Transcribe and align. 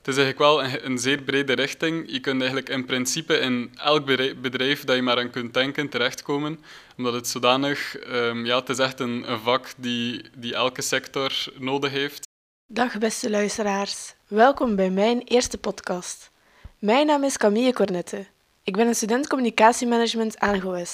Het 0.00 0.08
is 0.08 0.16
eigenlijk 0.16 0.38
wel 0.38 0.82
een, 0.84 0.98
zeer 0.98 1.22
brede 1.22 1.52
richting. 1.52 2.12
Je 2.12 2.20
kunt 2.20 2.40
eigenlijk 2.40 2.68
in 2.68 2.84
principe 2.84 3.38
in 3.38 3.72
elk 3.76 4.04
bedrijf 4.40 4.84
dat 4.84 4.96
je 4.96 5.02
maar 5.02 5.18
aan 5.18 5.30
kunt 5.30 5.54
denken 5.54 5.88
terechtkomen, 5.88 6.60
omdat 6.96 7.12
het 7.12 7.28
zodanig, 7.28 7.96
um, 8.08 8.44
ja, 8.44 8.58
het 8.58 8.68
is 8.68 8.78
echt 8.78 9.00
een, 9.00 9.24
vak 9.42 9.72
die, 9.76 10.22
die 10.36 10.54
elke 10.54 10.82
sector 10.82 11.32
nodig 11.58 11.90
heeft. 11.90 12.28
Dag 12.66 12.98
beste 12.98 13.30
luisteraars, 13.30 14.14
welkom 14.26 14.76
bij 14.76 14.90
mijn 14.90 15.20
eerste 15.20 15.58
podcast. 15.58 16.30
Mijn 16.78 17.06
naam 17.06 17.24
is 17.24 17.36
Camille 17.36 17.72
Cornette. 17.72 18.26
Ik 18.62 18.76
ben 18.76 18.86
een 18.86 18.94
student 18.94 19.26
communicatiemanagement 19.28 20.38
aan. 20.38 20.86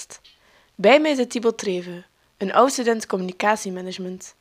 Bij 0.75 1.01
mij 1.01 1.15
zit 1.15 1.31
Thibaut 1.31 1.59
Treven, 1.59 2.07
een 2.37 2.53
oud 2.53 2.73
student 2.73 3.07
communicatiemanagement. 3.07 4.35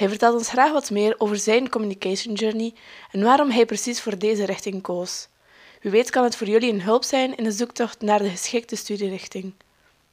Hij 0.00 0.08
vertelt 0.08 0.36
ons 0.36 0.48
graag 0.48 0.72
wat 0.72 0.90
meer 0.90 1.14
over 1.18 1.36
zijn 1.36 1.68
communication 1.68 2.34
journey 2.34 2.74
en 3.10 3.22
waarom 3.22 3.50
hij 3.50 3.64
precies 3.64 4.00
voor 4.00 4.18
deze 4.18 4.44
richting 4.44 4.82
koos. 4.82 5.28
Wie 5.80 5.90
weet 5.90 6.10
kan 6.10 6.24
het 6.24 6.36
voor 6.36 6.46
jullie 6.46 6.72
een 6.72 6.82
hulp 6.82 7.04
zijn 7.04 7.36
in 7.36 7.44
de 7.44 7.50
zoektocht 7.50 8.00
naar 8.00 8.18
de 8.18 8.30
geschikte 8.30 8.76
studierichting. 8.76 9.54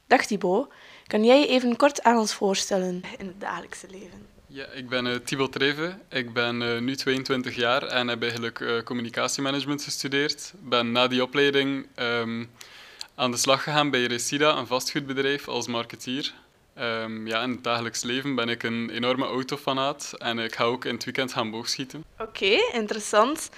Dag 0.06 0.26
Thibaut, 0.26 0.68
kan 1.06 1.24
jij 1.24 1.40
je 1.40 1.46
even 1.46 1.76
kort 1.76 2.02
aan 2.02 2.18
ons 2.18 2.34
voorstellen 2.34 3.02
in 3.18 3.26
het 3.26 3.40
dagelijkse 3.40 3.86
leven? 3.90 4.26
Ja, 4.46 4.66
ik 4.66 4.88
ben 4.88 5.06
uh, 5.06 5.14
Thibaut 5.14 5.52
Treven. 5.52 6.02
Ik 6.08 6.32
ben 6.32 6.60
uh, 6.60 6.78
nu 6.78 6.96
22 6.96 7.56
jaar 7.56 7.82
en 7.82 8.08
heb 8.08 8.22
eigenlijk 8.22 8.60
uh, 8.60 8.82
communicatiemanagement 8.82 9.82
gestudeerd. 9.82 10.52
Ben 10.60 10.92
na 10.92 11.06
die 11.06 11.22
opleiding 11.22 11.86
um, 11.96 12.50
aan 13.14 13.30
de 13.30 13.36
slag 13.36 13.62
gegaan 13.62 13.90
bij 13.90 14.04
Resida, 14.04 14.56
een 14.56 14.66
vastgoedbedrijf, 14.66 15.48
als 15.48 15.66
marketeer. 15.66 16.32
Um, 16.80 17.26
ja, 17.26 17.42
in 17.42 17.50
het 17.50 17.64
dagelijks 17.64 18.02
leven 18.02 18.34
ben 18.34 18.48
ik 18.48 18.62
een 18.62 18.90
enorme 18.90 19.26
autofanaat 19.26 20.14
en 20.18 20.38
ik 20.38 20.54
ga 20.54 20.64
ook 20.64 20.84
in 20.84 20.94
het 20.94 21.04
weekend 21.04 21.32
gaan 21.32 21.50
boogschieten. 21.50 22.04
Oké, 22.18 22.56
interessant. 22.72 23.50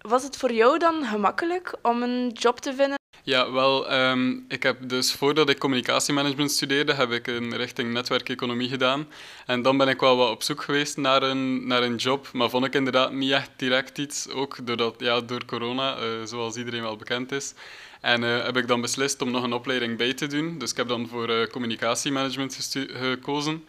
Was 0.00 0.22
het 0.22 0.36
voor 0.36 0.52
jou 0.52 0.78
dan 0.78 1.04
gemakkelijk 1.04 1.76
om 1.82 2.02
een 2.02 2.28
job 2.28 2.60
te 2.60 2.74
vinden? 2.74 3.02
Ja, 3.26 3.52
wel, 3.52 3.92
um, 3.92 4.44
ik 4.48 4.62
heb 4.62 4.88
dus 4.88 5.12
voordat 5.12 5.48
ik 5.48 5.58
communicatiemanagement 5.58 6.50
studeerde, 6.50 6.94
heb 6.94 7.10
ik 7.10 7.26
een 7.26 7.56
richting 7.56 7.92
netwerkeconomie 7.92 8.68
gedaan. 8.68 9.08
En 9.46 9.62
dan 9.62 9.76
ben 9.76 9.88
ik 9.88 10.00
wel 10.00 10.16
wat 10.16 10.30
op 10.30 10.42
zoek 10.42 10.62
geweest 10.62 10.96
naar 10.96 11.22
een, 11.22 11.66
naar 11.66 11.82
een 11.82 11.96
job, 11.96 12.28
maar 12.32 12.50
vond 12.50 12.64
ik 12.64 12.74
inderdaad 12.74 13.12
niet 13.12 13.30
echt 13.30 13.50
direct 13.56 13.98
iets, 13.98 14.28
ook 14.28 14.66
doordat, 14.66 14.94
ja, 14.98 15.20
door 15.20 15.44
corona, 15.44 15.96
uh, 15.98 16.04
zoals 16.24 16.56
iedereen 16.56 16.82
wel 16.82 16.96
bekend 16.96 17.32
is. 17.32 17.54
En 18.00 18.22
uh, 18.22 18.44
heb 18.44 18.56
ik 18.56 18.68
dan 18.68 18.80
beslist 18.80 19.22
om 19.22 19.30
nog 19.30 19.42
een 19.42 19.52
opleiding 19.52 19.96
bij 19.96 20.14
te 20.14 20.26
doen. 20.26 20.58
Dus 20.58 20.70
ik 20.70 20.76
heb 20.76 20.88
dan 20.88 21.08
voor 21.08 21.30
uh, 21.30 21.46
communicatiemanagement 21.46 22.76
gekozen. 22.92 23.64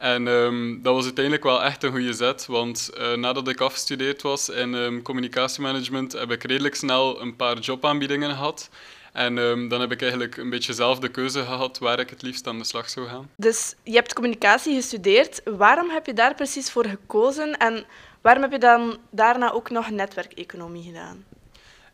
En 0.00 0.26
um, 0.26 0.82
dat 0.82 0.94
was 0.94 1.04
uiteindelijk 1.04 1.44
wel 1.44 1.62
echt 1.62 1.82
een 1.82 1.90
goede 1.90 2.12
zet, 2.12 2.46
want 2.46 2.90
uh, 2.98 3.14
nadat 3.14 3.48
ik 3.48 3.60
afgestudeerd 3.60 4.22
was 4.22 4.48
in 4.48 4.74
um, 4.74 5.02
communicatiemanagement 5.02 6.12
heb 6.12 6.30
ik 6.30 6.44
redelijk 6.44 6.74
snel 6.74 7.20
een 7.20 7.36
paar 7.36 7.58
jobaanbiedingen 7.58 8.30
gehad. 8.30 8.70
En 9.12 9.38
um, 9.38 9.68
dan 9.68 9.80
heb 9.80 9.92
ik 9.92 10.00
eigenlijk 10.00 10.36
een 10.36 10.50
beetje 10.50 10.72
zelf 10.72 10.98
de 10.98 11.08
keuze 11.08 11.42
gehad 11.42 11.78
waar 11.78 11.98
ik 11.98 12.10
het 12.10 12.22
liefst 12.22 12.46
aan 12.46 12.58
de 12.58 12.64
slag 12.64 12.90
zou 12.90 13.06
gaan. 13.06 13.30
Dus 13.36 13.74
je 13.82 13.94
hebt 13.94 14.12
communicatie 14.12 14.74
gestudeerd. 14.74 15.40
Waarom 15.44 15.90
heb 15.90 16.06
je 16.06 16.14
daar 16.14 16.34
precies 16.34 16.70
voor 16.70 16.86
gekozen 16.86 17.56
en 17.56 17.84
waarom 18.20 18.42
heb 18.42 18.52
je 18.52 18.58
dan 18.58 18.98
daarna 19.10 19.52
ook 19.52 19.70
nog 19.70 19.90
netwerkeconomie 19.90 20.82
gedaan? 20.82 21.24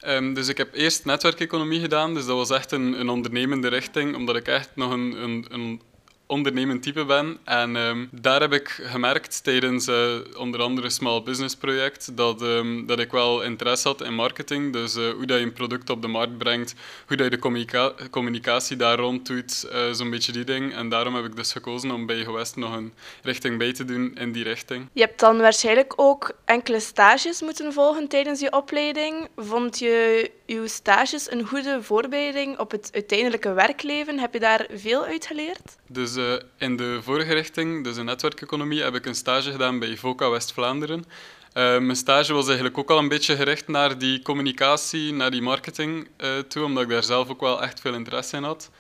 Um, 0.06 0.34
dus 0.34 0.48
ik 0.48 0.56
heb 0.56 0.74
eerst 0.74 1.04
netwerkeconomie 1.04 1.80
gedaan, 1.80 2.14
dus 2.14 2.27
dat 2.27 2.36
was 2.36 2.50
echt 2.50 2.72
een, 2.72 3.00
een 3.00 3.08
ondernemende 3.08 3.68
richting, 3.68 4.16
omdat 4.16 4.36
ik 4.36 4.48
echt 4.48 4.70
nog 4.74 4.90
een, 4.90 5.22
een, 5.22 5.46
een 5.48 5.80
ondernemend 6.27 6.82
type 6.82 7.05
ben. 7.05 7.38
En 7.44 7.77
um, 7.77 8.08
daar 8.12 8.41
heb 8.41 8.52
ik 8.52 8.69
gemerkt 8.82 9.44
tijdens 9.44 9.88
uh, 9.88 10.14
onder 10.36 10.60
andere 10.60 10.91
Small 10.91 11.22
Business 11.22 11.56
Project 11.56 12.16
dat, 12.16 12.42
um, 12.42 12.86
dat 12.86 12.98
ik 12.98 13.11
wel 13.11 13.42
interesse 13.42 13.89
had 13.89 14.01
in 14.01 14.14
marketing. 14.14 14.73
Dus 14.73 14.96
uh, 14.96 15.11
hoe 15.11 15.27
dat 15.27 15.39
je 15.39 15.45
een 15.45 15.52
product 15.52 15.90
op 15.90 16.02
de 16.02 16.08
markt 16.08 16.39
brengt, 16.39 16.74
hoe 17.06 17.17
dat 17.17 17.27
je 17.27 17.30
de 17.30 17.39
communica 17.39 17.92
communicatie 18.11 18.77
daar 18.77 18.98
rond 18.98 19.27
doet, 19.27 19.68
uh, 19.73 19.92
zo'n 19.92 20.11
beetje 20.11 20.33
die 20.33 20.45
ding. 20.45 20.74
En 20.74 20.89
daarom 20.89 21.14
heb 21.14 21.24
ik 21.24 21.36
dus 21.36 21.52
gekozen 21.52 21.90
om 21.90 22.06
bij 22.06 22.24
Gewest 22.24 22.56
nog 22.56 22.77
een 22.77 22.92
richting 23.22 23.58
bij 23.58 23.72
te 23.72 23.84
doen 23.84 24.17
in 24.18 24.33
die 24.33 24.45
richting. 24.45 24.89
Je 24.92 25.01
hebt 25.01 25.20
dan 25.20 25.39
waarschijnlijk 25.39 25.92
ook 25.96 26.33
enkele 26.45 26.80
stages 26.80 27.40
moeten 27.40 27.72
volgen 27.72 28.08
tijdens 28.08 28.40
je 28.40 28.52
opleiding. 28.52 29.28
Vond 29.36 29.78
je 29.78 30.30
uw 30.46 30.67
stages 30.67 31.30
een 31.30 31.46
goede 31.46 31.83
voorbereiding 31.83 32.58
op 32.58 32.70
het 32.70 32.90
uiteindelijke 32.92 33.52
werkleven? 33.52 34.18
Heb 34.18 34.33
je 34.33 34.40
daar 34.40 34.67
veel 34.73 35.05
uit 35.05 35.27
geleerd? 35.27 35.77
Dus 35.86 36.17
uh, 36.17 36.34
in 36.58 36.77
de 36.77 36.98
vorige 37.02 37.33
richting, 37.33 37.84
dus 37.84 37.95
de 37.95 38.02
netwerkeconomie, 38.02 38.83
heb 38.83 38.95
ik 38.95 39.07
een 39.07 39.14
stage 39.14 39.51
gedaan 39.51 39.79
bij 39.79 39.96
VOCA 39.96 40.30
West-Vlaanderen. 40.30 40.98
Uh, 40.98 41.79
mijn 41.79 41.96
stage 41.96 42.33
was 42.33 42.46
eigenlijk 42.46 42.79
ook 42.79 42.90
al 42.90 42.98
een 42.98 43.08
beetje 43.08 43.36
gericht 43.36 43.68
naar 43.68 43.98
die 43.98 44.23
communicatie, 44.23 45.12
naar 45.12 45.30
die 45.30 45.42
marketing 45.42 46.08
uh, 46.18 46.39
toe, 46.39 46.64
omdat 46.64 46.83
ik 46.83 46.89
daar 46.89 47.02
zelf 47.02 47.30
ook 47.30 47.40
wel 47.40 47.63
echt 47.63 47.80
veel 47.80 47.95
interesse 47.95 48.36
in 48.36 48.42
had. 48.42 48.70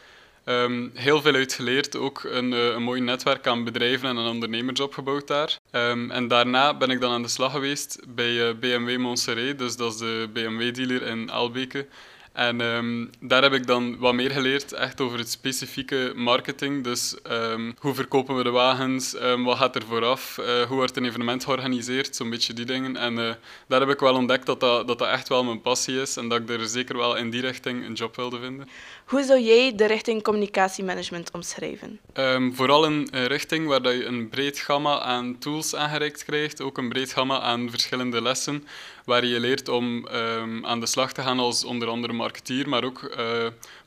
Um, 0.48 0.90
heel 0.94 1.20
veel 1.22 1.34
uit 1.34 1.52
geleerd, 1.52 1.96
ook 1.96 2.24
een, 2.24 2.52
een 2.52 2.82
mooi 2.82 3.00
netwerk 3.00 3.46
aan 3.46 3.64
bedrijven 3.64 4.08
en 4.08 4.16
een 4.16 4.30
ondernemers 4.30 4.80
opgebouwd 4.80 5.26
daar. 5.26 5.58
Um, 5.72 6.10
en 6.10 6.28
daarna 6.28 6.76
ben 6.76 6.90
ik 6.90 7.00
dan 7.00 7.12
aan 7.12 7.22
de 7.22 7.28
slag 7.28 7.52
geweest 7.52 7.98
bij 8.08 8.58
BMW 8.58 8.98
Montserrat, 8.98 9.58
dus 9.58 9.76
dat 9.76 9.92
is 9.92 9.98
de 9.98 10.28
BMW-dealer 10.32 11.02
in 11.02 11.30
Albeke. 11.30 11.86
En 12.36 12.60
um, 12.60 13.10
daar 13.20 13.42
heb 13.42 13.52
ik 13.52 13.66
dan 13.66 13.98
wat 13.98 14.14
meer 14.14 14.30
geleerd, 14.30 14.72
echt 14.72 15.00
over 15.00 15.18
het 15.18 15.30
specifieke 15.30 16.12
marketing. 16.14 16.84
Dus 16.84 17.16
um, 17.30 17.74
hoe 17.78 17.94
verkopen 17.94 18.36
we 18.36 18.42
de 18.42 18.50
wagens, 18.50 19.14
um, 19.22 19.44
wat 19.44 19.56
gaat 19.56 19.74
er 19.74 19.82
vooraf, 19.88 20.38
uh, 20.40 20.62
hoe 20.62 20.76
wordt 20.76 20.96
een 20.96 21.04
evenement 21.04 21.44
georganiseerd, 21.44 22.16
zo'n 22.16 22.30
beetje 22.30 22.52
die 22.52 22.64
dingen. 22.64 22.96
En 22.96 23.12
uh, 23.12 23.30
daar 23.68 23.80
heb 23.80 23.88
ik 23.88 24.00
wel 24.00 24.14
ontdekt 24.14 24.46
dat 24.46 24.60
dat, 24.60 24.86
dat 24.86 24.98
dat 24.98 25.08
echt 25.08 25.28
wel 25.28 25.44
mijn 25.44 25.60
passie 25.60 26.00
is 26.00 26.16
en 26.16 26.28
dat 26.28 26.40
ik 26.40 26.48
er 26.48 26.66
zeker 26.66 26.96
wel 26.96 27.16
in 27.16 27.30
die 27.30 27.40
richting 27.40 27.86
een 27.86 27.92
job 27.92 28.16
wilde 28.16 28.38
vinden. 28.38 28.68
Hoe 29.04 29.22
zou 29.22 29.40
jij 29.40 29.74
de 29.74 29.86
richting 29.86 30.22
communicatiemanagement 30.22 31.30
omschrijven? 31.30 32.00
vooral 32.52 32.84
een, 32.86 33.08
een 33.10 33.26
richting 33.26 33.66
waar 33.66 33.82
dat 33.82 33.92
je 33.92 34.04
een 34.04 34.28
breed 34.28 34.58
gamma 34.58 35.00
aan 35.00 35.38
tools 35.38 35.74
aangereikt 35.74 36.24
krijgt, 36.24 36.60
ook 36.60 36.78
een 36.78 36.88
breed 36.88 37.12
gamma 37.12 37.40
aan 37.40 37.70
verschillende 37.70 38.22
lessen, 38.22 38.66
waar 39.04 39.24
je 39.24 39.40
leert 39.40 39.68
om 39.68 40.08
aan 40.62 40.80
de 40.80 40.86
slag 40.86 41.12
te 41.12 41.22
gaan 41.22 41.38
als 41.38 41.64
onder 41.64 41.88
andere 41.88 42.12
maar 42.66 42.84
ook 42.84 43.02
uh, 43.02 43.16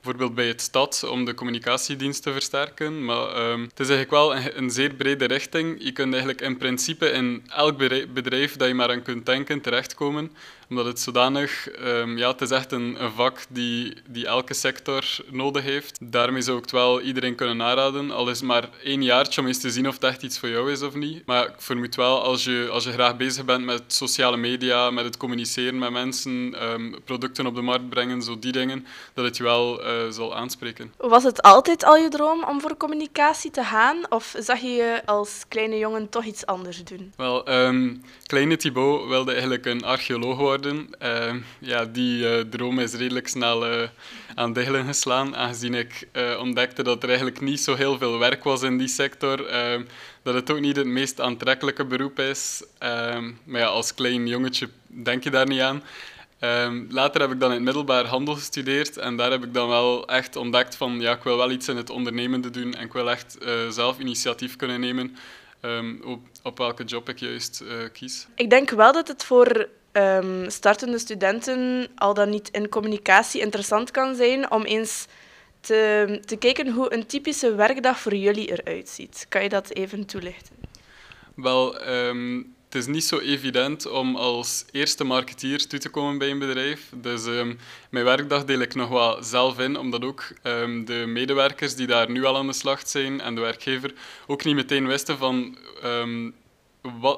bijvoorbeeld 0.01 0.35
bij 0.35 0.47
het 0.47 0.61
stad 0.61 1.03
om 1.09 1.25
de 1.25 1.33
communicatiedienst 1.33 2.23
te 2.23 2.31
versterken. 2.31 3.05
Maar 3.05 3.51
um, 3.51 3.61
het 3.61 3.79
is 3.79 3.89
eigenlijk 3.89 4.11
wel 4.11 4.35
een, 4.35 4.57
een, 4.57 4.69
zeer 4.69 4.94
brede 4.94 5.25
richting. 5.25 5.83
Je 5.83 5.91
kunt 5.91 6.11
eigenlijk 6.13 6.41
in 6.41 6.57
principe 6.57 7.09
in 7.09 7.44
elk 7.47 7.78
bedrijf 8.13 8.55
dat 8.55 8.67
je 8.67 8.73
maar 8.73 8.91
aan 8.91 9.01
kunt 9.01 9.25
denken 9.25 9.61
terechtkomen 9.61 10.31
omdat 10.69 10.85
het 10.85 11.00
zodanig, 11.00 11.69
um, 11.85 12.18
ja, 12.18 12.31
het 12.31 12.41
is 12.41 12.52
echt 12.52 12.72
een, 12.72 13.03
een, 13.03 13.12
vak 13.12 13.40
die, 13.50 13.94
die 14.07 14.28
elke 14.28 14.53
sector 14.53 15.03
nodig 15.31 15.63
heeft. 15.63 15.97
Daarmee 16.02 16.41
zou 16.41 16.57
ik 16.57 16.63
het 16.63 16.72
wel 16.72 17.02
iedereen 17.02 17.35
kunnen 17.35 17.62
aanraden, 17.62 18.12
al 18.12 18.30
is 18.30 18.41
maar 18.41 18.69
één 18.84 19.03
jaartje 19.03 19.41
om 19.41 19.47
eens 19.47 19.59
te 19.59 19.69
zien 19.69 19.88
of 19.88 19.94
het 19.94 20.03
echt 20.03 20.24
iets 20.24 20.40
voor 20.40 20.50
jou 20.50 20.72
is 20.72 20.81
of 20.81 20.96
niet. 20.96 21.25
Maar 21.25 21.46
ik 21.46 21.53
vermoed 21.58 21.96
wel, 21.96 22.24
als 22.24 22.44
je, 22.44 22.68
als 22.72 22.84
je 22.84 22.91
graag 22.91 23.18
bezig 23.18 23.46
bent 23.46 23.66
met 23.66 23.84
sociale 23.88 24.38
media, 24.38 24.90
met 24.90 25.06
het 25.06 25.18
communiceren 25.18 25.78
met 25.78 25.91
mensen, 25.91 26.63
um, 26.63 26.96
producten 27.03 27.46
op 27.46 27.56
de 27.56 27.62
markt 27.62 27.90
brengen, 27.90 28.22
zo 28.22 28.40
die 28.40 28.52
dingen, 28.52 28.85
dat 29.13 29.25
het 29.25 29.38
je 29.38 29.44
wel 29.44 29.85
uh, 29.85 30.09
zal 30.09 30.35
aanspreken. 30.35 30.94
Was 30.97 31.24
het 31.24 31.41
altijd 31.41 31.84
al 31.84 31.96
je 31.96 32.09
droom 32.09 32.44
om 32.44 32.62
voor 32.62 32.78
communicatie 32.78 33.52
te 33.52 33.63
gaan, 33.63 33.97
of 34.09 34.35
zag 34.38 34.59
je 34.59 34.69
je 34.69 35.02
als 35.06 35.44
kleine 35.47 35.78
jongen 35.78 36.09
toch 36.09 36.24
iets 36.24 36.46
anders 36.46 36.84
doen? 36.84 37.13
Wel, 37.16 37.52
um, 37.52 38.03
kleine 38.25 38.58
Thibaut 38.58 39.08
wilde 39.08 39.31
eigenlijk 39.31 39.66
een 39.66 39.84
archeoloog 39.84 40.38
worden 40.38 40.58
uh, 40.66 41.34
ja, 41.59 41.86
die 41.86 42.24
uh, 42.24 42.40
droom 42.40 42.80
is 42.80 42.94
redelijk 42.94 43.28
snel 43.28 43.72
uh, 43.72 43.88
aan 44.36 44.53
degelen 44.53 44.86
geslaan, 44.86 45.36
aangezien 45.36 45.74
ik 45.74 46.08
ontdekte 46.40 46.84
dat 46.84 47.03
er 47.03 47.09
eigenlijk 47.09 47.42
niet 47.42 47.59
zo 47.59 47.75
heel 47.75 47.97
veel 47.97 48.20
werk 48.20 48.44
was 48.44 48.61
in 48.61 48.78
die 48.78 48.88
sector. 48.88 49.46
Ehm, 49.46 49.84
dat 50.23 50.34
het 50.34 50.52
ook 50.52 50.59
niet 50.59 50.76
het 50.76 50.85
meest 50.85 51.22
aantrekkelijke 51.22 51.85
beroep 51.85 52.20
is. 52.20 52.64
Ehm, 52.78 53.32
maar 53.44 53.61
ja, 53.61 53.67
als 53.67 53.94
klein 53.94 54.28
jongetje 54.28 54.70
denk 54.88 55.23
je 55.23 55.29
daar 55.29 55.47
niet 55.47 55.61
aan. 55.61 55.84
later 56.90 57.22
heb 57.22 57.32
ik 57.32 57.40
dan 57.40 57.50
in 57.50 57.55
het 57.55 57.64
middelbaar 57.66 58.05
handel 58.05 58.34
gestudeerd 58.35 58.97
en 58.97 59.17
daar 59.17 59.32
heb 59.32 59.44
ik 59.44 59.53
dan 59.53 59.67
wel 59.67 60.08
echt 60.08 60.35
ontdekt 60.35 60.76
van 60.76 61.00
ja, 61.00 61.14
ik 61.14 61.23
wil 61.23 61.38
wel 61.38 61.52
iets 61.52 61.67
in 61.67 61.78
het 61.78 61.90
ondernemende 61.90 62.50
doen 62.50 62.73
en 62.73 62.85
ik 62.85 62.94
wil 62.94 63.09
echt 63.09 63.38
zelf 63.70 64.00
initiatief 64.00 64.55
kunnen 64.55 64.79
nemen 64.79 65.16
op, 66.03 66.20
op, 66.44 66.58
welke 66.58 66.84
job 66.84 67.09
ik 67.09 67.20
juist 67.20 67.64
kies. 67.94 68.28
Ik 68.35 68.50
denk 68.50 68.70
wel 68.70 68.91
dat 68.91 69.08
het 69.08 69.23
voor 69.23 69.70
um, 69.94 70.50
startende 70.50 71.00
studenten 71.00 71.88
al 71.96 72.14
dan 72.14 72.30
niet 72.30 72.50
in 72.50 72.70
communicatie 72.70 73.41
interessant 73.41 73.91
kan 73.91 74.16
zijn 74.16 74.52
om 74.52 74.64
eens 74.64 75.06
te, 75.59 76.20
te 76.26 76.36
kijken 76.36 76.72
hoe 76.72 76.94
een 76.94 77.06
typische 77.06 77.56
werkdag 77.56 78.00
voor 78.00 78.16
jullie 78.16 78.52
eruit 78.52 78.90
ziet. 78.90 79.26
Kan 79.30 79.44
je 79.44 79.50
dat 79.50 79.70
even 79.70 80.06
toelichten? 80.06 80.56
Wel, 81.36 81.90
um, 81.90 82.56
het 82.66 82.76
is 82.76 82.88
niet 82.88 83.03
zo 83.03 83.20
evident 83.20 83.88
om 83.88 84.16
als 84.16 84.66
eerste 84.72 85.03
marketeer 85.03 85.68
toe 85.68 85.80
te 85.80 85.90
komen 85.90 86.18
bij 86.18 86.30
een 86.30 86.40
bedrijf. 86.40 86.91
Dus 86.96 87.26
um, 87.26 87.59
mijn 87.90 88.06
werkdag 88.06 88.46
deel 88.46 88.59
ik 88.59 88.76
nog 88.76 88.90
wel 88.90 89.24
zelf 89.24 89.59
in, 89.59 89.78
omdat 89.78 90.03
ook 90.03 90.24
de 90.86 91.03
medewerkers 91.08 91.76
die 91.76 91.88
daar 91.88 92.12
nu 92.12 92.26
al 92.26 92.38
aan 92.38 92.47
de 92.47 92.53
slag 92.53 92.88
zijn 92.88 93.22
en 93.22 93.36
de 93.36 93.41
werkgever 93.41 93.94
ook 94.28 94.44
niet 94.44 94.56
meteen 94.56 94.88
wisten 94.88 95.18
van 95.18 95.58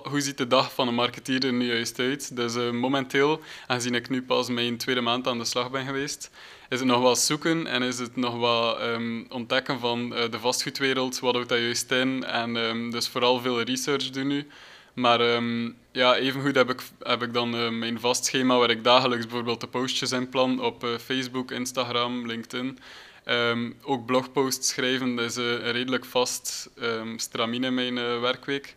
hoe 0.03 0.21
ziet 0.21 0.37
de 0.37 0.47
dag 0.47 0.73
van 0.73 0.87
een 0.87 0.93
marketeer 0.93 1.45
er 1.45 1.53
nu 1.53 1.65
juist 1.65 1.99
uit? 1.99 2.35
Dus 2.35 2.55
uh, 2.55 2.71
momenteel, 2.71 3.41
aangezien 3.67 3.95
ik 3.95 4.09
nu 4.09 4.21
pas 4.21 4.49
mijn 4.49 4.77
tweede 4.77 5.01
maand 5.01 5.27
aan 5.27 5.37
de 5.37 5.45
slag 5.45 5.71
ben 5.71 5.85
geweest, 5.85 6.31
is 6.69 6.79
het 6.79 6.87
nog 6.87 7.01
wel 7.01 7.15
zoeken 7.15 7.67
en 7.67 7.81
is 7.81 7.99
het 7.99 8.15
nog 8.15 8.39
wel 8.39 8.83
um, 8.83 9.25
ontdekken 9.29 9.79
van 9.79 10.13
uh, 10.13 10.31
de 10.31 10.39
vastgoedwereld, 10.39 11.19
wat 11.19 11.33
houdt 11.33 11.49
dat 11.49 11.59
juist 11.59 11.91
in? 11.91 12.23
En 12.23 12.55
um, 12.55 12.91
dus 12.91 13.07
vooral 13.07 13.39
veel 13.39 13.61
research 13.61 14.09
doen 14.09 14.27
nu. 14.27 14.47
Maar 14.93 15.35
um, 15.35 15.77
ja, 15.91 16.15
evengoed 16.15 16.55
heb 16.55 16.69
ik, 16.69 16.81
heb 16.99 17.21
ik 17.21 17.33
dan 17.33 17.55
uh, 17.55 17.69
mijn 17.69 17.99
vast 17.99 18.25
schema 18.25 18.57
waar 18.57 18.69
ik 18.69 18.83
dagelijks 18.83 19.25
bijvoorbeeld 19.25 19.61
de 19.61 19.67
postjes 19.67 20.11
in 20.11 20.29
plan 20.29 20.61
op 20.61 20.85
Facebook, 21.03 21.51
Instagram, 21.51 22.27
LinkedIn. 22.27 22.79
Ook 23.81 24.05
blogposts 24.05 24.67
schrijven, 24.67 25.15
dat 25.15 25.25
is 25.25 25.35
een 25.35 25.71
redelijk 25.71 26.05
vast 26.05 26.69
stramine 27.15 27.67
in 27.67 27.73
mijn 27.73 28.19
werkweek. 28.19 28.75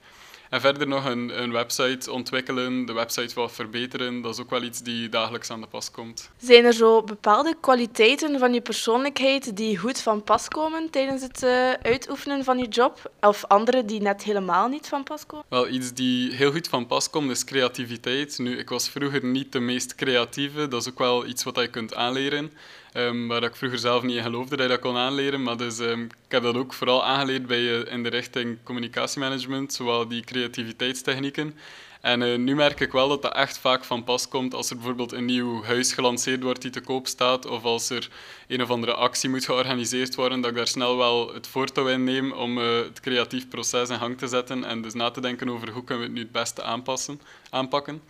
En 0.55 0.61
verder 0.61 0.89
nog 0.89 1.05
een, 1.05 1.43
een, 1.43 1.53
website 1.53 2.13
ontwikkelen, 2.13 2.87
de 2.87 2.93
website 2.93 3.35
wat 3.35 3.53
verbeteren, 3.53 4.23
dat 4.23 4.35
is 4.35 4.41
ook 4.41 4.51
wel 4.51 4.63
iets 4.63 4.83
die 4.83 5.09
dagelijks 5.09 5.51
aan 5.51 5.61
de 5.61 5.67
pas 5.67 5.91
komt. 5.91 6.31
Zijn 6.37 6.65
er 6.65 6.73
zo 6.73 7.03
bepaalde 7.03 7.57
kwaliteiten 7.61 8.39
van 8.39 8.55
je 8.55 8.61
persoonlijkheid 8.61 9.57
die 9.57 9.79
goed 9.79 10.01
van 10.01 10.23
pas 10.23 10.49
komen 10.49 10.91
tijdens 10.91 11.23
het 11.23 11.43
uh, 11.43 11.73
uitoefenen 11.73 12.45
van 12.45 12.59
je 12.59 12.69
job? 12.69 13.11
Of 13.21 13.45
andere 13.45 13.85
die 13.85 14.01
net 14.01 14.23
helemaal 14.23 14.69
niet 14.69 14.89
van 14.89 15.03
pas 15.03 15.27
komen? 15.27 15.47
Wel, 15.49 15.69
iets 15.69 15.93
die 15.93 16.35
heel 16.35 16.53
goed 16.53 16.69
van 16.69 16.87
pas 16.87 17.11
komt 17.11 17.31
is 17.31 17.45
creativiteit. 17.45 18.39
Nu, 18.39 18.59
ik 18.59 18.69
was 18.69 18.89
vroeger 18.89 19.25
niet 19.25 19.53
de 19.53 19.61
meest 19.61 19.95
creatieve, 19.95 20.69
dat 20.69 20.81
is 20.81 20.89
ook 20.89 20.99
wel 20.99 21.27
iets 21.27 21.45
wat 21.45 21.57
je 21.57 21.69
kunt 21.69 21.95
aanleren. 21.95 22.53
Um, 22.97 23.29
waar 23.29 23.43
ik 23.43 23.57
vroeger 23.57 23.79
zelf 23.79 24.03
niet 24.03 24.17
in 24.17 24.23
geloofde 24.23 24.57
dat 24.57 24.67
je 24.67 24.73
dat 24.73 24.81
kon 24.81 24.97
aanleren. 24.97 25.43
Maar 25.43 25.57
dus, 25.57 25.79
um, 25.79 26.03
ik 26.05 26.11
heb 26.29 26.43
dat 26.43 26.57
ook 26.57 26.73
vooral 26.73 27.05
aangeleerd 27.05 27.47
bij, 27.47 27.61
uh, 27.61 27.93
in 27.93 28.03
de 28.03 28.09
richting 28.09 28.59
communicatiemanagement, 28.63 29.73
zowel 29.73 30.09
die 30.09 30.25
creativiteitstechnieken. 30.25 31.55
En 32.01 32.21
uh, 32.21 32.39
nu 32.39 32.55
merk 32.55 32.81
ik 32.81 32.93
wel 32.93 33.09
dat 33.09 33.23
dat 33.23 33.35
echt 33.35 33.59
vaak 33.59 33.85
van 33.85 34.05
pas 34.05 34.29
komt 34.29 34.55
als 34.55 34.71
er 34.71 34.77
bijvoorbeeld 34.77 35.13
een 35.13 35.25
nieuw 35.25 35.63
huis 35.63 35.93
gelanceerd 35.93 36.43
wordt 36.43 36.63
die 36.63 36.71
te 36.71 36.81
koop 36.81 37.07
staat, 37.07 37.47
of 37.47 37.65
als 37.65 37.91
er 37.91 38.09
een 38.49 38.63
of 38.63 38.71
andere 38.71 38.95
actie 38.95 39.31
moet 39.31 39.45
georganiseerd 39.45 40.15
worden, 40.15 40.41
dat 40.41 40.51
ik 40.51 40.57
daar 40.57 40.67
snel 40.67 40.97
wel 40.97 41.35
het 41.35 41.47
voortouw 41.47 41.89
in 41.89 42.05
neem 42.05 42.33
om 42.33 42.59
uh, 42.59 42.77
het 42.79 43.01
creatief 43.01 43.49
proces 43.49 43.89
in 43.89 43.99
gang 43.99 44.19
te 44.19 44.27
zetten 44.27 44.65
en 44.65 44.83
dus 44.83 44.95
na 44.95 45.11
te 45.11 45.21
denken 45.21 45.49
over 45.49 45.71
hoe 45.71 45.85
kunnen 45.85 46.05
we 46.05 46.11
het 46.11 46.19
nu 46.19 46.23
het 46.23 46.33
beste 46.33 46.63
aanpassen, 46.63 47.21
aanpakken. 47.51 48.03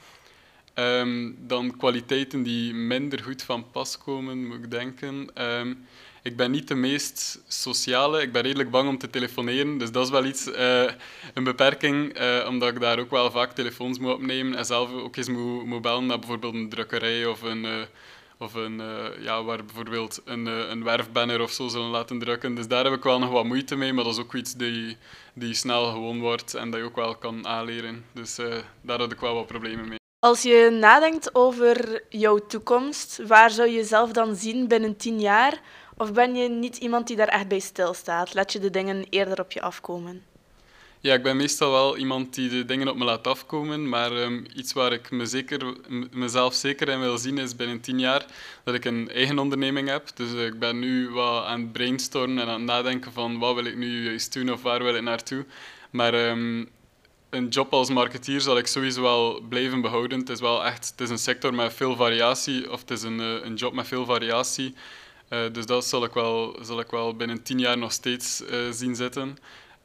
Um, 0.79 1.37
dan 1.47 1.77
kwaliteiten 1.77 2.43
die 2.43 2.75
minder 2.75 3.23
goed 3.23 3.43
van 3.43 3.71
pas 3.71 3.99
komen, 3.99 4.47
moet 4.47 4.57
ik 4.57 4.71
denken. 4.71 5.43
Um, 5.43 5.87
ik 6.23 6.37
ben 6.37 6.51
niet 6.51 6.69
de 6.69 6.75
meest 6.75 7.43
sociale. 7.49 8.23
Ik 8.23 8.33
ben 8.33 8.43
redelijk 8.43 8.71
bang 8.71 8.89
om 8.89 8.99
te 8.99 9.11
telefoneren. 9.11 9.79
Dus 9.79 9.93
dat 9.93 10.05
is 10.05 10.11
wel 10.11 10.25
iets, 10.25 10.49
uh, 10.49 10.91
een 11.35 11.45
beperking, 11.45 12.21
uh, 12.21 12.47
omdat 12.49 12.69
ik 12.69 12.81
daar 12.81 12.99
ook 12.99 13.11
wel 13.11 13.31
vaak 13.31 13.53
telefoons 13.53 13.99
moet 13.99 14.13
opnemen 14.13 14.55
en 14.55 14.65
zelf 14.65 14.93
ook 14.93 15.17
eens 15.17 15.29
moet, 15.29 15.65
moet 15.65 15.83
bellen 15.83 16.07
naar 16.07 16.19
bijvoorbeeld 16.19 16.55
een 16.55 16.69
drukkerij 16.69 17.27
of 17.27 17.43
een, 17.43 17.65
uh, 17.65 17.83
of 18.39 18.55
een 18.55 18.83
ja, 19.21 19.43
waar 19.43 19.65
bijvoorbeeld 19.65 20.23
een, 20.25 20.47
een 20.47 20.85
werfbanner 20.85 21.41
of 21.41 21.53
zo 21.53 21.69
zullen 21.69 21.91
laten 21.91 22.19
drukken. 22.19 22.55
Dus 22.55 22.69
daar 22.69 22.85
heb 22.85 22.95
ik 22.95 23.03
wel 23.03 23.19
nog 23.19 23.31
wat 23.31 23.45
moeite 23.45 23.77
mee, 23.77 23.93
maar 23.93 24.05
dat 24.05 24.13
is 24.13 24.21
ook 24.21 24.35
iets 24.35 24.55
die, 24.55 24.97
die 25.35 25.55
snel 25.55 25.93
gewoon 25.93 26.21
wordt 26.21 26.55
en 26.55 26.71
dat 26.71 26.81
je 26.81 26.87
ook 26.87 26.97
wel 26.97 27.17
kan 27.17 27.47
aanleren. 27.47 28.05
Dus 28.13 28.37
daar 28.81 28.99
had 28.99 29.13
ik 29.13 29.21
wel 29.21 29.35
wat 29.35 29.47
problemen 29.47 29.89
mee. 29.89 30.03
Als 30.25 30.43
je 30.43 30.77
nadenkt 30.81 31.35
over 31.35 32.03
jouw 32.09 32.39
toekomst, 32.39 33.21
waar 33.27 33.51
zou 33.51 33.69
je 33.69 33.75
jezelf 33.75 34.13
dan 34.13 34.37
zien 34.37 34.69
binnen 34.69 34.97
tien 34.97 35.21
jaar? 35.21 35.61
Of 35.97 36.13
ben 36.13 36.35
je 36.35 36.49
niet 36.49 36.77
iemand 36.77 37.07
die 37.07 37.17
daar 37.17 37.29
echt 37.29 37.49
bij 37.49 37.59
stilstaat? 37.59 38.35
Laat 38.35 38.53
je 38.53 38.59
de 38.59 38.71
dingen 38.71 39.07
eerder 39.11 39.41
op 39.41 39.53
je 39.53 39.61
afkomen? 39.61 40.23
Ja, 41.01 41.15
ik 41.15 41.23
ben 41.23 41.37
meestal 41.37 41.71
wel 41.71 41.97
iemand 41.97 42.35
die 42.35 42.49
de 42.49 42.65
dingen 42.65 42.89
op 42.89 42.97
me 42.97 43.05
laat 43.05 43.27
afkomen, 43.27 43.89
maar 43.89 44.13
um, 44.13 44.47
iets 44.55 44.73
waar 44.73 44.93
ik 44.93 45.11
me 45.11 45.27
zeker, 45.27 45.77
mezelf 46.11 46.55
zeker 46.55 46.89
in 46.89 47.01
wil 47.01 47.19
zien 47.19 47.39
is 47.39 47.57
binnen 47.57 47.81
tien 47.81 47.99
jaar 47.99 48.27
dat 48.65 48.75
ik 48.75 48.85
een 48.85 49.11
eigen 49.11 49.39
onderneming 49.39 49.89
heb. 49.89 50.09
Dus 50.15 50.33
uh, 50.33 50.45
ik 50.45 50.59
ben 50.59 50.79
nu 50.79 51.11
wat 51.11 51.45
aan 51.45 51.61
het 51.61 51.73
brainstormen 51.73 52.43
en 52.43 52.49
aan 52.49 52.55
het 52.55 52.69
nadenken 52.69 53.13
van 53.13 53.39
wat 53.39 53.55
wil 53.55 53.65
ik 53.65 53.77
nu 53.77 54.05
juist 54.05 54.33
doen 54.33 54.53
of 54.53 54.63
waar 54.63 54.83
wil 54.83 54.95
ik 54.95 55.03
naartoe. 55.03 55.45
Maar 55.91 56.29
um, 56.29 56.69
een 57.35 57.49
job 57.49 57.73
als 57.73 57.91
marketeer 57.91 58.41
zal 58.41 58.59
ik 58.59 58.67
sowieso 58.67 59.03
wel 59.03 59.41
blijven 59.49 59.81
behouden. 59.81 60.19
Het 60.19 60.29
is 60.29 60.41
wel 60.41 60.65
echt 60.65 60.89
het 60.91 61.01
is 61.01 61.11
een 61.11 61.19
sector 61.19 61.55
met 61.55 61.75
veel 61.75 61.97
variatie, 61.97 62.73
of 62.73 62.81
het 62.81 62.91
is 62.91 63.03
een, 63.03 63.21
uh, 63.21 63.45
een 63.45 63.55
job 63.55 63.73
met 63.73 63.87
veel 63.87 64.05
variatie. 64.05 64.75
Uh, 65.31 65.39
dus 65.53 65.67
dat 65.67 65.85
zal 65.85 66.05
ik, 66.05 66.13
wel, 66.13 66.59
zal 66.63 66.81
ik 66.81 66.91
wel 66.91 67.17
binnen 67.17 67.43
tien 67.43 67.59
jaar 67.59 67.79
nog 67.79 67.93
steeds 67.93 68.43
uh, 68.43 68.71
zien 68.71 68.95
zitten. 68.97 69.39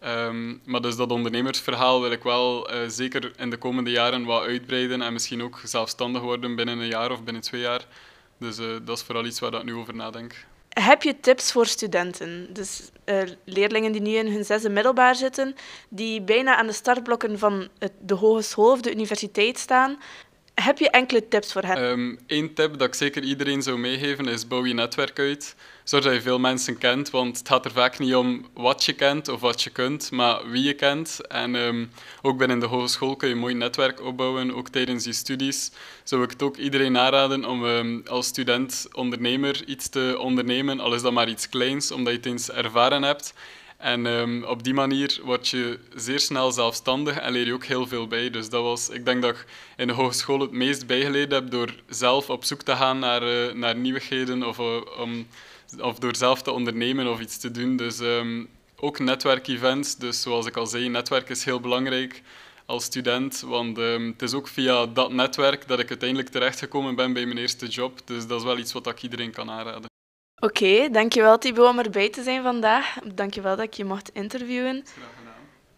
Um, 0.06 0.62
maar 0.66 0.82
dus 0.82 0.96
dat 0.96 1.12
ondernemersverhaal 1.12 2.02
wil 2.02 2.12
ik 2.12 2.24
wel 2.24 2.70
zeker 2.88 3.32
in 3.38 3.50
de 3.50 3.58
komende 3.58 3.90
jaren 3.92 4.26
wat 4.26 4.44
uitbreiden 4.44 5.02
en 5.02 5.14
misschien 5.14 5.44
ook 5.44 5.62
zelfstandig 5.64 6.22
worden 6.22 6.56
binnen 6.56 6.80
een 6.80 6.88
jaar 6.88 7.12
of 7.12 7.24
binnen 7.24 7.42
twee 7.42 7.62
jaar. 7.62 7.86
Dus 8.38 8.56
dat 8.84 8.98
is 8.98 9.04
vooral 9.04 9.26
iets 9.26 9.40
waar 9.40 9.54
ik 9.54 9.64
nu 9.64 9.76
over 9.76 9.96
nadenk. 9.96 10.46
Heb 10.82 11.04
je 11.04 11.20
tips 11.20 11.52
voor 11.52 11.66
studenten? 11.66 12.54
Dus 12.54 12.90
uh, 13.06 13.22
leerlingen 13.44 13.92
die 13.92 14.02
nu 14.02 14.10
in 14.10 14.32
hun 14.32 14.46
zesde 14.46 14.70
middelbaar 14.70 15.16
zitten, 15.16 15.56
die 15.90 16.22
bijna 16.22 16.56
aan 16.56 16.68
de 16.68 16.74
startblokken 16.74 17.40
van 17.40 17.68
het, 17.80 17.92
de 18.00 18.14
hogeschool 18.14 18.72
of 18.72 18.82
de 18.82 18.92
universiteit 18.92 19.58
staan. 19.58 19.98
Heb 20.64 20.78
je 20.78 20.90
enkele 20.90 21.28
tips 21.28 21.52
voor 21.52 21.62
hen? 21.62 21.84
Eén 21.84 22.20
ehm, 22.28 22.54
tip 22.54 22.78
dat 22.78 22.88
ik 22.88 22.94
zeker 22.94 23.24
iedereen 23.24 23.62
zou 23.62 23.78
meegeven 23.78 24.28
is 24.28 24.48
bouw 24.48 24.66
je 24.66 24.74
netwerk 24.74 25.20
uit. 25.20 25.56
Zorg 25.84 26.04
dat 26.04 26.14
je 26.14 26.22
veel 26.22 26.40
mensen 26.40 26.78
kent, 26.78 27.10
want 27.10 27.38
het 27.38 27.48
gaat 27.48 27.66
er 27.66 27.72
vaak 27.72 28.00
niet 28.00 28.16
om 28.16 28.46
wat 28.54 28.86
je 28.86 28.94
kent 28.94 29.28
of 29.28 29.42
wat 29.42 29.62
je 29.62 29.70
kunt, 29.70 30.12
maar 30.12 30.50
wie 30.50 30.64
je 30.64 30.74
kent. 30.74 31.28
En 31.28 31.56
um, 31.56 31.92
ook 32.22 32.38
binnen 32.38 32.60
de 32.60 32.66
hogeschool 32.66 33.16
kun 33.16 33.28
je 33.28 33.34
een 33.34 33.40
mooi 33.40 33.54
netwerk 33.54 34.02
opbouwen, 34.02 34.56
ook 34.56 34.70
tijdens 34.70 35.06
je 35.06 35.14
studies. 35.14 35.72
Zou 36.04 36.24
ik 36.24 36.30
het 36.30 36.42
ook 36.42 36.58
iedereen 36.58 36.98
aanraden 36.98 37.46
om 37.46 37.64
um, 37.64 38.04
als 38.08 38.28
student-ondernemer 38.28 39.64
iets 39.66 39.90
te 39.90 40.16
ondernemen, 40.20 40.80
al 40.80 40.94
is 40.94 41.02
dat 41.02 41.14
maar 41.14 41.30
iets 41.30 41.50
kleins, 41.50 41.92
omdat 41.92 42.14
je 42.14 42.20
het 42.20 42.28
eens 42.28 42.52
ervaren 42.52 43.04
hebt. 43.04 43.34
En 43.80 44.06
um, 44.06 44.44
op 44.44 44.64
die 44.64 44.74
manier 44.74 45.20
word 45.24 45.48
je 45.48 45.80
zeer 45.96 46.20
snel 46.20 46.52
zelfstandig 46.52 47.18
en 47.18 47.32
leer 47.32 47.46
je 47.46 47.54
ook 47.54 47.66
heel 47.66 47.88
veel 47.88 48.08
bij. 48.08 48.30
Dus 48.30 48.50
dat 48.50 48.64
was, 48.64 48.90
ik 48.90 49.06
denk 49.06 49.22
dat 49.22 49.36
ik 49.36 49.46
in 49.78 49.88
de 49.88 49.94
hogeschool 49.94 50.40
het 50.40 50.52
meest 50.52 50.88
bijgeleerd 50.88 51.32
heb 51.32 51.52
door 51.52 51.76
zelf 51.90 52.30
op 52.30 52.44
zoek 52.44 52.62
te 52.62 52.76
gaan 52.76 53.00
naar, 53.00 53.24
uh, 53.24 53.54
naar 53.54 53.76
nieuwigheden 53.76 54.44
of, 54.44 54.60
uh, 54.60 54.76
um, 55.00 55.28
of 55.82 56.00
door 56.00 56.16
zelf 56.16 56.42
te 56.42 56.52
ondernemen 56.52 57.08
of 57.08 57.20
iets 57.20 57.38
te 57.38 57.52
doen. 57.52 57.76
Dus 57.76 58.00
um, 58.00 58.50
ook 58.76 59.00
netwerkevents. 59.00 59.96
Dus 59.96 60.22
zoals 60.22 60.46
ik 60.46 60.58
al 60.58 60.68
zei, 60.68 60.90
netwerk 60.90 61.30
is 61.30 61.44
heel 61.44 61.60
belangrijk 61.60 62.22
als 62.66 62.84
student. 62.84 63.44
Want 63.46 63.78
het 63.78 64.22
is 64.22 64.34
ook 64.34 64.48
via 64.48 64.86
dat 64.86 65.12
netwerk 65.12 65.68
dat 65.68 65.80
ik 65.80 65.90
uiteindelijk 65.90 66.30
terechtgekomen 66.30 66.96
ben 66.96 67.14
bij 67.14 67.26
mijn 67.26 67.38
eerste 67.38 67.68
job. 67.68 68.00
Dus 68.06 68.28
dat 68.28 68.40
is 68.40 68.46
wel 68.46 68.58
iets 68.58 68.74
wat 68.74 68.88
ik 68.88 69.04
iedereen 69.04 69.32
kan 69.32 69.50
aanraden. 69.50 69.89
Oké, 70.42 70.64
okay, 70.64 70.90
dankjewel 70.90 71.38
Thibaut 71.38 71.70
om 71.70 71.80
erbij 71.80 72.10
te 72.10 72.24
zijn 72.24 72.44
vandaag. 72.44 72.98
Dankjewel 73.14 73.56
dat 73.56 73.66
ik 73.66 73.74
je 73.74 73.86
mocht 73.86 74.10
interviewen. 74.14 74.84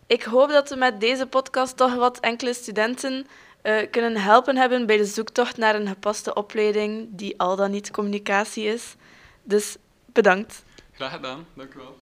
Ik 0.08 0.24
hoop 0.24 0.50
dat 0.50 0.70
we 0.70 0.76
met 0.76 1.00
deze 1.00 1.28
podcast 1.28 1.78
toch 1.78 1.96
wat 1.96 2.20
enkele 2.20 2.54
studenten 2.54 3.28
uh, 3.64 3.90
kunnen 3.92 4.18
helpen 4.18 4.58
hebben 4.58 4.86
bij 4.86 4.98
de 4.98 5.06
zoektocht 5.06 5.58
naar 5.58 5.76
een 5.76 5.88
gepaste 5.88 6.34
opleiding 6.34 7.08
die 7.12 7.40
al 7.40 7.56
dan 7.56 7.72
niet 7.72 7.92
communicatie 7.92 8.66
is. 8.66 8.96
Dus 9.44 9.78
bedankt. 10.06 10.64
Graag 10.92 11.12
gedaan, 11.12 11.46
dank 11.54 11.74
u 11.74 11.78
wel. 11.78 12.01